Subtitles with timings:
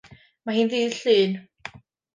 [0.47, 1.39] Mae hi'n ddydd Llun.